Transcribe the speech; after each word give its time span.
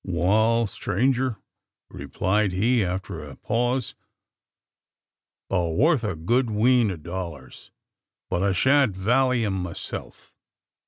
"Wal, 0.03 0.65
stranger," 0.65 1.37
replied 1.91 2.53
he, 2.53 2.83
after 2.83 3.21
a 3.21 3.35
pause, 3.35 3.93
"thur 5.47 5.73
worth 5.73 6.03
a 6.03 6.15
good 6.15 6.49
wheen 6.49 6.89
o' 6.89 6.97
dollars; 6.97 7.69
but 8.27 8.41
I 8.41 8.51
shan't 8.51 8.97
valley 8.97 9.45
'em 9.45 9.53
myself. 9.61 10.33